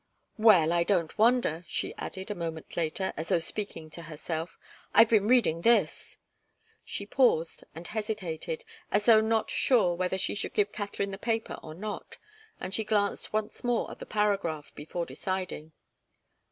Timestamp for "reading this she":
5.27-7.05